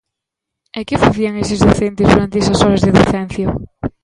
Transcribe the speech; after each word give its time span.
¿E 0.79 0.81
que 0.87 1.01
facían 1.03 1.33
eses 1.43 1.59
docentes 1.67 2.07
durante 2.13 2.37
esas 2.41 2.59
horas 2.63 2.83
de 2.85 2.95
docencia? 2.99 3.47